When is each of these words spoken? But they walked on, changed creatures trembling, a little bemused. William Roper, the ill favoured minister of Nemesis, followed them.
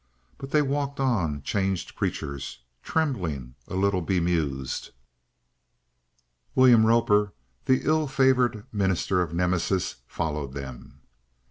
But 0.39 0.49
they 0.49 0.63
walked 0.63 0.99
on, 0.99 1.43
changed 1.43 1.93
creatures 1.95 2.61
trembling, 2.81 3.53
a 3.67 3.75
little 3.75 4.01
bemused. 4.01 4.89
William 6.55 6.87
Roper, 6.87 7.33
the 7.65 7.81
ill 7.83 8.07
favoured 8.07 8.65
minister 8.73 9.21
of 9.21 9.31
Nemesis, 9.31 9.97
followed 10.07 10.53
them. 10.53 11.01